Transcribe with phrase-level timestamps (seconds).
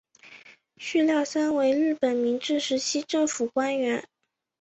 [0.77, 4.09] 续彦三为日本明治时期政府官员。